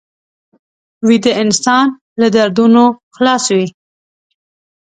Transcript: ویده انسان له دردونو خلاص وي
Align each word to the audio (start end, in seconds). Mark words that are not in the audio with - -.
ویده 1.07 1.31
انسان 1.43 1.85
له 2.19 2.27
دردونو 2.35 2.83
خلاص 3.15 3.45
وي 3.55 3.67